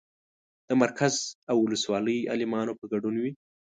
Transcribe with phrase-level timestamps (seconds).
[0.67, 1.13] د مرکز
[1.49, 3.31] او ولسوالۍ عالمانو په ګډون وي.